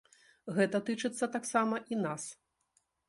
Гэта 0.55 0.81
тычыцца 0.87 1.29
таксама 1.35 1.75
і 1.93 2.01
нас. 2.05 2.23